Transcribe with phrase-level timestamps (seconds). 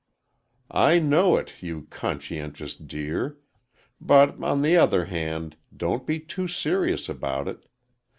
[0.71, 3.37] "I know it, you conscientious dear.
[4.03, 7.67] But, on the other hand, don't be too serious about it.